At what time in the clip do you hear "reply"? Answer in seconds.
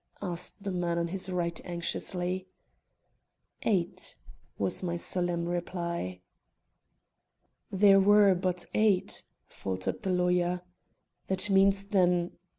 5.45-6.21